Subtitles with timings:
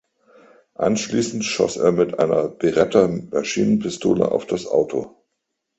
[0.79, 5.21] Anschließend schoss er mit einer Beretta-Maschinenpistole auf das Auto.